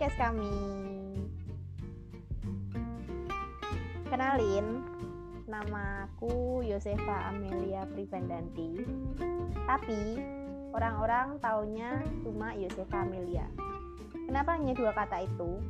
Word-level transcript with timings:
podcast 0.00 0.32
kami. 0.32 0.56
Kenalin, 4.08 4.80
namaku 5.44 6.64
Yosefa 6.64 7.28
Amelia 7.28 7.84
Privandanti. 7.84 8.80
Tapi 9.68 10.16
orang-orang 10.72 11.36
taunya 11.44 12.00
cuma 12.24 12.56
Yosefa 12.56 13.04
Amelia. 13.04 13.44
Kenapa 14.24 14.56
hanya 14.56 14.72
dua 14.72 14.96
kata 14.96 15.20
itu? 15.20 15.60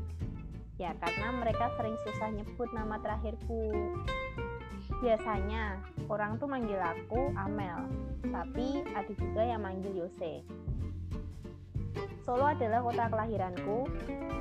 Ya 0.78 0.94
karena 1.02 1.34
mereka 1.34 1.74
sering 1.74 1.98
susah 2.06 2.30
nyebut 2.30 2.70
nama 2.70 3.02
terakhirku. 3.02 3.98
Biasanya 5.02 5.82
orang 6.06 6.38
tuh 6.38 6.46
manggil 6.46 6.78
aku 6.78 7.34
Amel, 7.34 7.82
tapi 8.30 8.86
ada 8.94 9.10
juga 9.10 9.42
yang 9.42 9.66
manggil 9.66 10.06
Yose. 10.06 10.46
Solo 12.22 12.46
adalah 12.46 12.84
kota 12.84 13.10
kelahiranku, 13.10 13.90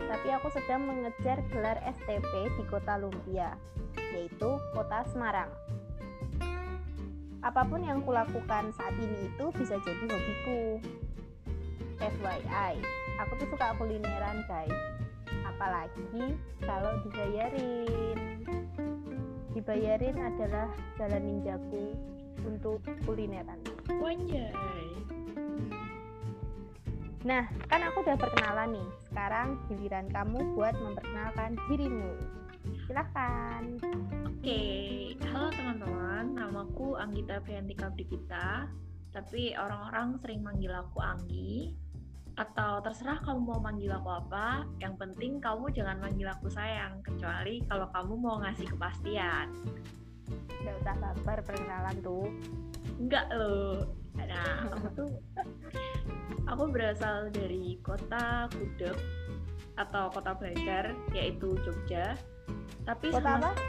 tapi 0.10 0.28
aku 0.34 0.48
sedang 0.54 0.86
mengejar 0.86 1.42
gelar 1.50 1.78
STP 1.86 2.54
di 2.60 2.64
kota 2.70 3.02
Lumpia, 3.02 3.58
yaitu 4.14 4.58
kota 4.76 5.06
Semarang. 5.10 5.50
Apa 7.40 7.64
pun 7.64 7.82
yang 7.82 8.04
kulakukan 8.04 8.76
saat 8.76 8.96
ini 9.00 9.32
itu 9.32 9.46
bisa 9.56 9.80
jadi 9.80 10.06
hobiku. 10.06 10.84
FYI, 12.00 12.80
aku 13.20 13.32
tuh 13.44 13.48
suka 13.52 13.76
kulineran 13.76 14.44
guys, 14.48 14.76
apalagi 15.48 16.36
kalau 16.64 16.94
dibayarin. 17.04 18.20
Dibayarin 19.56 20.16
adalah 20.16 20.72
jalan 20.96 21.24
ninjaku 21.28 21.96
untuk 22.48 22.80
kulineran. 23.04 23.60
Wanjay. 24.00 25.19
Nah, 27.28 27.44
kan 27.68 27.84
aku 27.84 28.00
udah 28.00 28.16
perkenalan 28.16 28.80
nih. 28.80 28.90
Sekarang 29.12 29.60
giliran 29.68 30.08
kamu 30.08 30.56
buat 30.56 30.72
memperkenalkan 30.80 31.60
dirimu. 31.68 32.16
Silahkan. 32.88 33.76
Oke, 34.24 34.64
halo 35.28 35.52
teman-teman. 35.52 36.40
Namaku 36.40 36.96
Anggita 36.96 37.44
Priyanti 37.44 37.76
Kabdikita. 37.76 38.72
Tapi 39.12 39.52
orang-orang 39.60 40.16
sering 40.24 40.48
manggil 40.48 40.72
aku 40.72 41.04
Anggi. 41.04 41.76
Atau 42.40 42.80
terserah 42.88 43.20
kamu 43.20 43.52
mau 43.52 43.60
manggil 43.60 43.92
aku 43.92 44.16
apa. 44.16 44.64
Yang 44.80 44.96
penting 45.04 45.44
kamu 45.44 45.76
jangan 45.76 46.00
manggil 46.00 46.32
aku 46.32 46.48
sayang. 46.48 47.04
Kecuali 47.04 47.60
kalau 47.68 47.92
kamu 47.92 48.14
mau 48.16 48.40
ngasih 48.48 48.64
kepastian. 48.72 49.52
Gak 50.64 50.76
usah 50.88 50.96
sabar 50.96 51.44
perkenalan 51.44 52.00
tuh. 52.00 52.32
Enggak 52.96 53.28
loh. 53.36 53.92
Nah, 54.16 54.72
aku 54.72 54.88
tuh 54.96 55.10
aku 56.50 56.64
berasal 56.74 57.30
dari 57.30 57.78
kota 57.86 58.50
Gudeg 58.50 58.98
atau 59.78 60.10
kota 60.12 60.36
pelajar 60.36 60.92
yaitu 61.14 61.56
Jogja. 61.62 62.18
Tapi 62.84 63.14
Kota 63.14 63.38
sama 63.38 63.54
apa? 63.54 63.62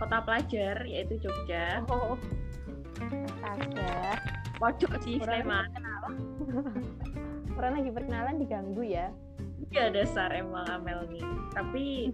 kota 0.00 0.18
pelajar 0.24 0.76
yaitu 0.88 1.20
Jogja. 1.20 1.84
Oh. 1.92 2.16
Astaga. 3.44 4.16
Pojok 4.56 4.92
sih 5.04 5.20
Sleman. 5.20 5.68
Orang 7.56 7.72
lagi 7.80 7.90
perkenalan 7.92 8.40
diganggu 8.40 8.82
ya. 8.84 9.12
Iya 9.72 9.88
dasar 9.88 10.32
emang 10.36 10.68
Amel 10.68 11.08
nih. 11.08 11.24
Tapi 11.52 12.12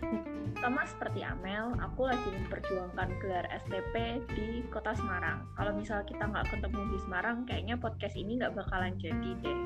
sama 0.63 0.87
seperti 0.87 1.27
Amel, 1.27 1.75
aku 1.83 2.07
lagi 2.07 2.29
memperjuangkan 2.31 3.19
gelar 3.19 3.47
STP 3.51 4.23
di 4.31 4.63
kota 4.71 4.95
Semarang. 4.95 5.43
Kalau 5.59 5.75
misal 5.75 6.07
kita 6.07 6.23
nggak 6.23 6.55
ketemu 6.55 6.81
di 6.95 6.99
Semarang, 7.03 7.43
kayaknya 7.43 7.75
podcast 7.79 8.15
ini 8.15 8.39
nggak 8.39 8.55
bakalan 8.55 8.95
jadi 9.03 9.31
deh. 9.43 9.59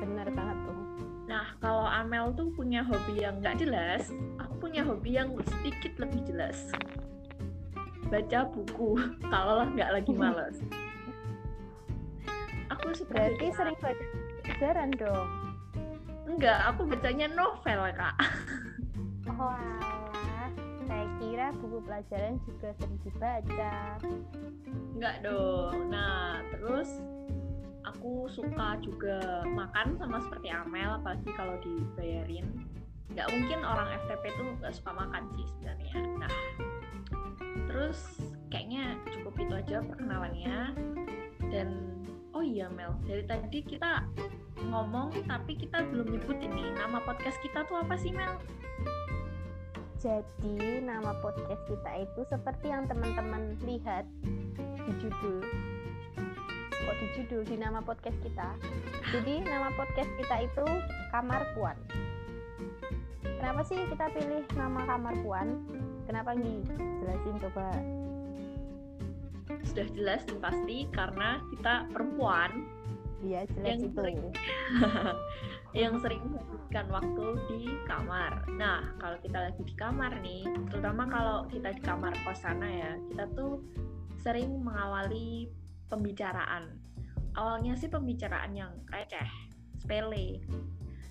Bener 0.00 0.28
banget 0.32 0.58
tuh. 0.64 0.80
Nah, 1.28 1.46
kalau 1.60 1.84
Amel 1.84 2.32
tuh 2.36 2.48
punya 2.56 2.80
hobi 2.84 3.20
yang 3.20 3.40
nggak 3.40 3.60
jelas, 3.60 4.12
aku 4.40 4.68
punya 4.68 4.84
hobi 4.84 5.16
yang 5.16 5.32
sedikit 5.60 5.92
lebih 6.00 6.24
jelas. 6.24 6.72
Baca 8.08 8.48
buku, 8.48 8.96
kalau 9.32 9.68
nggak 9.76 9.92
lagi 9.92 10.12
males. 10.20 10.56
Aku 12.72 12.96
Berarti 12.96 12.96
seperti 12.96 13.46
sering 13.52 13.76
baca 13.76 14.04
pelajaran 14.44 14.90
dong. 14.96 15.43
Enggak, 16.24 16.58
aku 16.72 16.88
bacanya 16.88 17.28
novel, 17.28 17.80
Kak. 17.92 18.16
Oh 19.28 19.50
alah. 19.50 20.48
Saya 20.84 21.06
kira 21.20 21.52
buku 21.60 21.80
pelajaran 21.84 22.40
juga 22.44 22.72
sering 22.80 22.98
dibaca. 23.04 23.76
Enggak 24.96 25.16
dong. 25.24 25.92
Nah, 25.92 26.40
terus 26.52 27.00
aku 27.84 28.28
suka 28.32 28.80
juga 28.80 29.44
makan 29.48 30.00
sama 30.00 30.20
seperti 30.24 30.48
Amel, 30.48 30.96
apalagi 31.00 31.28
kalau 31.36 31.56
dibayarin. 31.60 32.48
Nggak 33.12 33.28
mungkin 33.30 33.60
orang 33.62 33.88
FTP 34.04 34.22
tuh 34.34 34.46
nggak 34.58 34.74
suka 34.74 34.90
makan 34.96 35.22
sih 35.36 35.44
sebenarnya. 35.44 35.96
Nah, 36.24 36.32
terus 37.68 38.00
kayaknya 38.48 38.96
cukup 39.12 39.34
itu 39.44 39.54
aja 39.54 39.76
perkenalannya. 39.84 40.58
Dan 41.52 41.68
oh 42.32 42.42
iya 42.42 42.66
Mel, 42.72 42.96
dari 43.04 43.24
tadi 43.28 43.60
kita 43.62 44.02
ngomong 44.68 45.12
tapi 45.28 45.52
kita 45.58 45.84
belum 45.92 46.16
nyebut 46.16 46.38
ini 46.40 46.72
nama 46.76 47.00
podcast 47.04 47.36
kita 47.44 47.64
tuh 47.68 47.80
apa 47.80 47.94
sih 48.00 48.12
Mel? 48.12 48.40
Jadi 50.04 50.84
nama 50.84 51.16
podcast 51.24 51.64
kita 51.64 52.04
itu 52.04 52.20
seperti 52.28 52.68
yang 52.68 52.84
teman-teman 52.84 53.56
lihat 53.64 54.04
di 54.84 54.92
judul. 55.00 55.40
Kok 56.68 56.96
di 57.00 57.06
judul 57.16 57.40
di 57.48 57.56
nama 57.56 57.80
podcast 57.80 58.20
kita? 58.20 58.52
Jadi 59.08 59.40
nama 59.48 59.72
podcast 59.72 60.12
kita 60.20 60.44
itu 60.44 60.66
Kamar 61.08 61.40
Puan. 61.56 61.76
Kenapa 63.24 63.64
sih 63.64 63.80
kita 63.88 64.12
pilih 64.12 64.44
nama 64.52 64.84
Kamar 64.84 65.16
Puan? 65.24 65.64
Kenapa 66.04 66.36
Gi? 66.36 66.60
Jelasin 67.00 67.36
coba. 67.40 67.72
Sudah 69.64 69.88
jelas 69.96 70.20
dan 70.28 70.38
pasti 70.44 70.84
karena 70.92 71.40
kita 71.48 71.88
perempuan 71.96 72.68
Iya, 73.24 73.40
jelas 73.48 73.64
Yang 73.66 73.80
itu. 73.80 73.96
sering. 73.96 74.18
yang 75.82 75.94
sering 75.98 76.22
menghabiskan 76.28 76.86
waktu 76.92 77.24
di 77.50 77.60
kamar. 77.88 78.32
Nah, 78.54 78.80
kalau 79.00 79.16
kita 79.24 79.38
lagi 79.50 79.62
di 79.64 79.74
kamar 79.74 80.12
nih, 80.20 80.44
terutama 80.70 81.08
kalau 81.08 81.48
kita 81.48 81.72
di 81.72 81.82
kamar 81.82 82.12
kosana 82.22 82.68
ya, 82.68 82.92
kita 83.10 83.24
tuh 83.34 83.64
sering 84.20 84.60
mengawali 84.60 85.50
pembicaraan. 85.88 86.78
Awalnya 87.34 87.74
sih 87.74 87.90
pembicaraan 87.90 88.54
yang 88.54 88.70
receh, 88.92 89.26
sepele. 89.80 90.38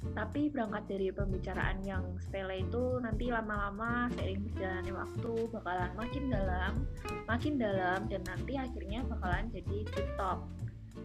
Tapi 0.03 0.51
berangkat 0.51 0.83
dari 0.91 1.07
pembicaraan 1.15 1.79
yang 1.83 2.03
sepele 2.19 2.67
itu 2.67 2.99
nanti 2.99 3.31
lama-lama 3.31 4.11
seiring 4.19 4.51
berjalannya 4.51 4.93
waktu 4.95 5.31
bakalan 5.51 5.91
makin 5.95 6.23
dalam, 6.27 6.73
makin 7.23 7.53
dalam 7.55 7.99
dan 8.11 8.21
nanti 8.27 8.53
akhirnya 8.59 8.99
bakalan 9.07 9.47
jadi 9.51 9.77
deep 9.95 10.09
talk. 10.19 10.43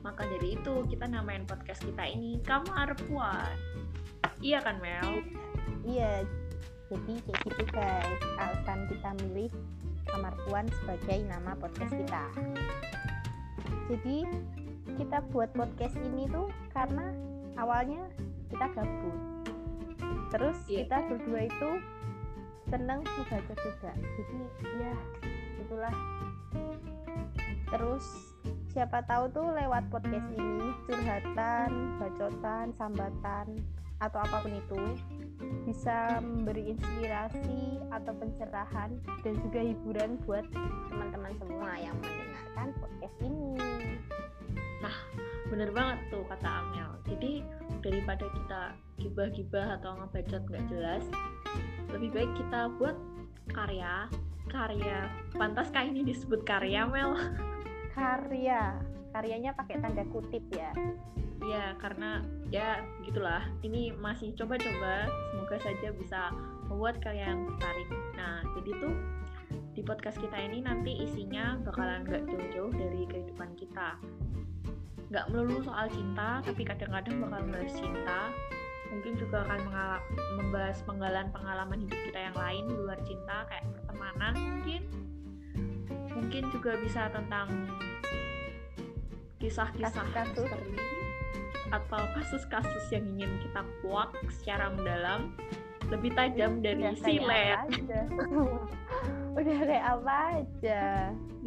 Maka 0.02 0.22
dari 0.26 0.54
itu 0.54 0.74
kita 0.88 1.04
namain 1.10 1.44
podcast 1.44 1.82
kita 1.82 2.04
ini 2.06 2.38
Kamar 2.46 2.94
Puan. 3.06 3.54
Iya 4.38 4.62
kan 4.62 4.78
Mel? 4.78 5.22
Iya. 5.82 6.24
Jadi 6.88 7.14
kayak 7.26 7.40
gitu 7.44 7.64
guys. 7.74 8.20
Alasan 8.40 8.88
kita 8.88 9.10
milih 9.24 9.50
Kamar 10.08 10.34
Puan 10.46 10.66
sebagai 10.82 11.18
nama 11.28 11.52
podcast 11.58 11.92
kita. 11.92 12.24
Jadi 13.88 14.18
kita 14.96 15.20
buat 15.30 15.52
podcast 15.52 15.96
ini 16.00 16.24
tuh 16.32 16.48
karena 16.72 17.12
awalnya 17.60 18.08
kita 18.48 18.66
gabut. 18.72 19.16
Terus 20.32 20.58
Iya. 20.68 20.84
kita 20.84 20.96
berdua 21.08 21.40
itu 21.44 21.70
seneng 22.68 23.00
membaca 23.04 23.54
juga. 23.56 23.92
Jadi 23.96 24.38
ya 24.80 24.94
itulah. 25.60 25.94
Terus 27.68 28.06
siapa 28.68 29.00
tahu 29.08 29.32
tuh 29.32 29.48
lewat 29.56 29.88
podcast 29.88 30.28
ini 30.36 30.72
curhatan, 30.88 31.96
bacotan, 31.96 32.72
sambatan 32.76 33.46
atau 33.98 34.18
apa 34.22 34.46
pun 34.46 34.54
itu 34.54 34.82
bisa 35.66 36.22
memberi 36.22 36.70
inspirasi 36.76 37.82
atau 37.90 38.14
pencerahan 38.14 38.94
dan 39.26 39.34
juga 39.42 39.60
hiburan 39.64 40.20
buat 40.22 40.46
teman-teman 40.92 41.34
semua 41.42 41.70
yang 41.82 41.96
mendengarkan 41.98 42.68
podcast 42.78 43.16
ini. 43.24 43.58
Bener 45.48 45.72
banget 45.72 45.98
tuh 46.12 46.22
kata 46.28 46.44
Amel. 46.44 46.92
Jadi 47.08 47.32
daripada 47.80 48.28
kita 48.28 48.62
gibah-gibah 49.00 49.80
atau 49.80 49.96
ngebacot 49.96 50.44
nggak 50.44 50.64
jelas, 50.68 51.04
lebih 51.88 52.12
baik 52.12 52.32
kita 52.36 52.68
buat 52.76 52.94
karya 53.48 54.12
karya 54.48 55.08
pantaskah 55.36 55.84
ini 55.84 56.04
disebut 56.04 56.40
karya 56.44 56.88
Mel 56.88 57.16
Karya, 57.98 58.78
karyanya 59.10 59.50
pakai 59.58 59.82
tanda 59.82 60.06
kutip 60.14 60.46
ya. 60.54 60.70
ya 61.42 61.74
karena 61.82 62.22
ya 62.54 62.78
gitulah. 63.02 63.42
Ini 63.66 63.98
masih 63.98 64.38
coba-coba. 64.38 65.10
Semoga 65.34 65.58
saja 65.58 65.90
bisa 65.90 66.30
membuat 66.70 67.02
yang 67.10 67.42
tertarik. 67.50 67.90
Nah 68.14 68.46
jadi 68.54 68.70
tuh 68.78 68.94
di 69.74 69.82
podcast 69.82 70.22
kita 70.22 70.38
ini 70.38 70.62
nanti 70.62 70.94
isinya 71.02 71.58
bakalan 71.66 72.06
nggak 72.06 72.22
jauh-jauh 72.30 72.70
dari 72.78 73.02
kehidupan 73.10 73.50
kita. 73.58 73.98
Nggak 75.10 75.26
melulu 75.34 75.58
soal 75.66 75.90
cinta 75.90 76.38
tapi 76.46 76.62
kadang-kadang 76.62 77.18
bakal 77.18 77.42
bahas 77.50 77.74
cinta. 77.74 78.30
Mungkin 78.94 79.18
juga 79.18 79.42
akan 79.42 79.60
membahas 80.38 80.78
penggalan 80.86 81.34
pengalaman 81.34 81.82
hidup 81.82 81.98
kita 82.06 82.30
yang 82.30 82.36
lain 82.38 82.64
luar 82.78 82.98
cinta 83.02 83.42
kayak 83.50 83.66
pertemanan 83.74 84.34
mungkin. 84.38 84.82
Mungkin 86.14 86.42
juga 86.50 86.78
bisa 86.82 87.10
tentang 87.14 87.48
kisah-kisah 89.38 90.06
misteri 90.14 90.78
atau 91.68 92.00
kasus-kasus 92.16 92.84
yang 92.90 93.04
ingin 93.16 93.32
kita 93.44 93.62
kuak 93.84 94.10
secara 94.40 94.72
mendalam 94.72 95.36
lebih 95.88 96.12
tajam 96.12 96.60
dari 96.60 96.84
silet. 97.00 97.56
Udah 99.38 99.56
kayak 99.64 99.86
apa 99.86 100.14
aja. 100.42 100.82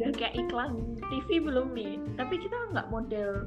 Udah 0.00 0.10
kayak 0.16 0.34
iklan 0.34 0.98
TV 1.10 1.28
belum 1.42 1.74
nih. 1.76 2.00
Tapi 2.18 2.34
kita 2.40 2.56
nggak 2.74 2.88
model 2.90 3.46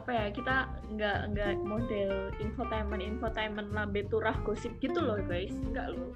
apa 0.00 0.16
ya 0.16 0.26
kita 0.32 0.56
nggak 0.96 1.18
nggak 1.34 1.52
model 1.60 2.32
infotainment 2.40 3.04
infotainment 3.04 3.68
lambe 3.74 4.00
turah 4.08 4.32
gosip 4.48 4.72
gitu 4.80 4.96
loh 4.96 5.20
guys 5.28 5.52
nggak 5.52 5.92
loh 5.92 6.14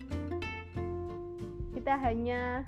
kita 1.77 1.93
hanya 2.01 2.65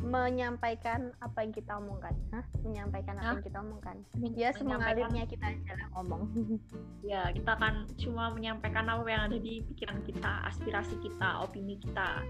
menyampaikan 0.00 1.12
apa 1.20 1.44
yang 1.44 1.52
kita 1.52 1.76
omongkan 1.76 2.14
Hah? 2.32 2.44
menyampaikan 2.64 3.14
apa 3.20 3.24
Hah? 3.24 3.32
yang 3.36 3.44
kita 3.44 3.58
omongkan 3.60 3.96
ya 4.32 4.48
semengalirnya 4.56 5.24
kita 5.28 5.46
jalan 5.68 5.88
ngomong 5.96 6.22
ya 7.10 7.28
kita 7.32 7.50
akan 7.56 7.84
cuma 8.00 8.32
menyampaikan 8.32 8.88
apa 8.88 9.04
yang 9.08 9.22
ada 9.28 9.38
di 9.38 9.60
pikiran 9.72 10.00
kita 10.04 10.32
aspirasi 10.48 10.96
kita 11.04 11.44
opini 11.44 11.76
kita 11.76 12.24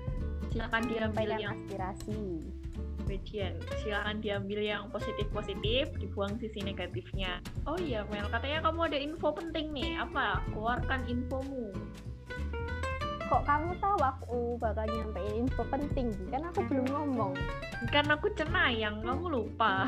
silakan 0.50 0.82
diambil 0.90 1.28
yang 1.38 1.54
aspirasi 1.54 2.42
Bagian, 3.10 3.58
silakan 3.82 4.22
diambil 4.22 4.62
yang 4.62 4.86
positif-positif, 4.94 5.90
dibuang 5.98 6.38
sisi 6.38 6.62
negatifnya. 6.62 7.42
Oh 7.66 7.74
iya, 7.74 8.06
Mel, 8.06 8.30
katanya 8.30 8.70
kamu 8.70 8.86
ada 8.86 8.98
info 9.02 9.34
penting 9.34 9.74
nih. 9.74 9.98
Apa? 9.98 10.38
Keluarkan 10.54 11.10
infomu 11.10 11.74
kok 13.30 13.46
kamu 13.46 13.70
tahu 13.78 13.98
aku 14.02 14.58
bakal 14.58 14.82
nyampein 14.90 15.46
info 15.46 15.62
penting? 15.70 16.10
Kan 16.34 16.50
aku 16.50 16.66
belum 16.66 16.90
ngomong. 16.90 17.38
Kan 17.94 18.10
aku 18.10 18.26
cenayang 18.34 19.06
kamu 19.06 19.30
lupa. 19.30 19.86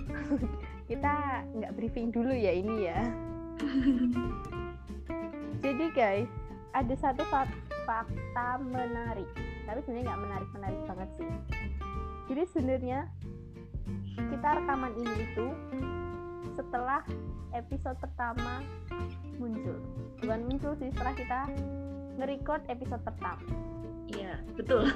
Kita 0.88 1.44
nggak 1.52 1.76
briefing 1.76 2.08
dulu 2.08 2.32
ya 2.32 2.56
ini 2.56 2.88
ya. 2.88 3.04
Jadi 5.64 5.84
guys 5.92 6.32
ada 6.72 6.94
satu 6.96 7.20
fakta 7.84 8.56
menarik. 8.64 9.28
Tapi 9.68 9.78
sebenarnya 9.84 10.04
nggak 10.08 10.22
menarik 10.24 10.48
menarik 10.56 10.80
banget 10.88 11.08
sih. 11.20 11.30
Jadi 12.32 12.42
sebenarnya 12.48 13.00
kita 14.16 14.48
rekaman 14.56 14.92
ini 14.96 15.14
itu 15.20 15.46
setelah 16.56 17.04
episode 17.52 18.00
pertama 18.00 18.64
muncul. 19.36 19.76
Bukan 20.24 20.40
muncul 20.48 20.72
sih 20.80 20.88
setelah 20.88 21.12
kita 21.12 21.40
nge-record 22.18 22.62
episode 22.70 23.02
pertama. 23.02 23.42
Iya, 24.10 24.38
betul. 24.54 24.86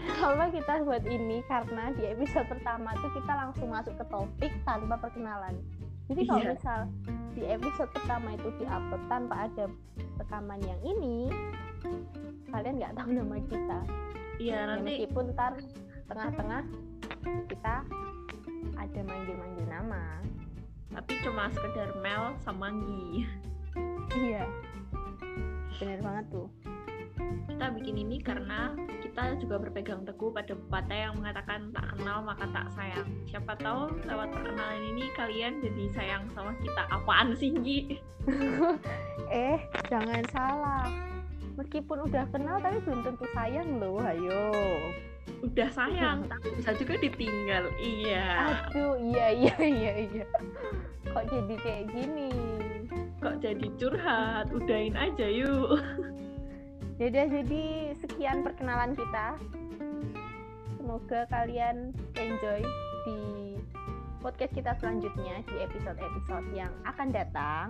Kenapa 0.00 0.48
kita 0.50 0.72
buat 0.82 1.04
ini? 1.04 1.44
Karena 1.44 1.92
di 1.92 2.08
episode 2.08 2.48
pertama 2.48 2.96
tuh 2.98 3.12
kita 3.12 3.32
langsung 3.36 3.68
masuk 3.68 3.94
ke 4.00 4.04
topik 4.08 4.52
tanpa 4.64 4.96
perkenalan. 4.96 5.54
Jadi 6.10 6.26
kalau 6.26 6.42
yeah. 6.42 6.52
misal 6.56 6.80
di 7.36 7.42
episode 7.46 7.90
pertama 7.94 8.34
itu 8.34 8.48
diupload 8.58 9.02
tanpa 9.06 9.46
ada 9.46 9.64
rekaman 10.18 10.60
yang 10.66 10.80
ini, 10.82 11.30
kalian 12.50 12.82
nggak 12.82 12.94
tahu 12.98 13.10
nama 13.14 13.36
kita. 13.46 13.78
Iya 14.40 14.56
ya, 14.56 14.60
nanti. 14.74 14.84
Meskipun 14.88 15.24
ntar 15.36 15.52
tengah-tengah 16.10 16.62
kita 17.46 17.76
ada 18.74 19.00
manggil-manggil 19.06 19.66
nama. 19.68 20.18
Tapi 20.90 21.12
cuma 21.22 21.46
sekedar 21.54 21.94
Mel 22.02 22.34
sama 22.42 22.74
Gi 22.74 23.22
iya 24.18 24.44
benar 25.78 25.98
banget 26.02 26.26
tuh 26.32 26.48
kita 27.48 27.66
bikin 27.76 27.96
ini 28.00 28.16
karena 28.24 28.72
kita 29.04 29.36
juga 29.36 29.60
berpegang 29.60 30.02
teguh 30.08 30.32
pada 30.32 30.56
pepatah 30.56 30.96
yang 30.96 31.14
mengatakan 31.20 31.68
tak 31.76 31.92
kenal 31.92 32.24
maka 32.24 32.48
tak 32.56 32.66
sayang. 32.72 33.08
Siapa 33.28 33.52
tahu 33.60 33.92
lewat 34.08 34.32
perkenalan 34.32 34.82
ini 34.96 35.04
kalian 35.12 35.60
jadi 35.60 35.84
sayang 35.92 36.24
sama 36.32 36.56
kita. 36.64 36.82
Apaan 36.88 37.36
sih, 37.36 37.52
Gi? 37.60 38.00
eh, 39.34 39.60
jangan 39.92 40.24
salah. 40.32 40.88
Meskipun 41.58 42.08
udah 42.08 42.24
kenal 42.32 42.56
tapi 42.64 42.80
belum 42.80 43.00
tentu 43.04 43.26
sayang 43.36 43.68
loh, 43.76 44.00
ayo. 44.00 44.48
Udah 45.44 45.68
sayang, 45.68 46.24
tapi 46.32 46.48
bisa 46.56 46.72
juga 46.80 46.94
ditinggal. 46.96 47.68
Iya. 47.76 48.28
Aduh, 48.70 48.96
iya 49.04 49.26
iya 49.36 49.56
iya 49.60 49.92
iya. 50.08 50.26
Kok 51.10 51.24
jadi 51.26 51.54
kayak 51.58 51.84
gini? 51.90 52.30
kok 53.20 53.36
jadi 53.44 53.66
curhat? 53.76 54.48
Udahin 54.48 54.96
aja 54.96 55.26
yuk. 55.28 55.76
Yaudah 56.96 57.26
jadi 57.28 57.92
sekian 58.00 58.40
perkenalan 58.40 58.96
kita. 58.96 59.36
Semoga 60.80 61.28
kalian 61.28 61.92
enjoy 62.16 62.64
di 63.04 63.18
podcast 64.24 64.52
kita 64.56 64.72
selanjutnya 64.80 65.44
di 65.48 65.56
episode-episode 65.60 66.48
yang 66.56 66.72
akan 66.88 67.08
datang. 67.12 67.68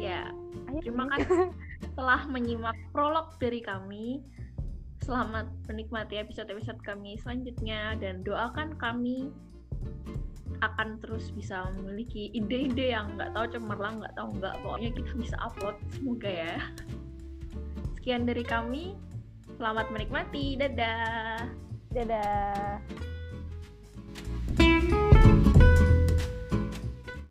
Ya 0.00 0.32
Ayo, 0.72 0.80
terima 0.80 1.04
kasih 1.12 1.52
telah 1.98 2.24
menyimak 2.30 2.76
prolog 2.94 3.36
dari 3.42 3.60
kami. 3.60 4.24
Selamat 5.02 5.48
menikmati 5.68 6.20
episode-episode 6.20 6.80
kami 6.84 7.16
selanjutnya 7.20 7.96
dan 7.98 8.20
doakan 8.22 8.76
kami 8.76 9.32
akan 10.60 11.00
terus 11.00 11.32
bisa 11.32 11.68
memiliki 11.76 12.28
ide-ide 12.36 12.92
yang 12.92 13.16
nggak 13.16 13.32
tahu 13.32 13.46
cemerlang 13.56 14.04
nggak 14.04 14.14
tahu 14.14 14.28
nggak 14.36 14.54
pokoknya 14.60 14.90
kita 14.94 15.12
bisa 15.16 15.36
upload. 15.40 15.76
Semoga 15.96 16.30
ya. 16.30 16.56
Sekian 17.98 18.28
dari 18.28 18.44
kami. 18.44 18.96
Selamat 19.56 19.92
menikmati. 19.92 20.56
Dadah. 20.56 21.48
Dadah 21.90 23.09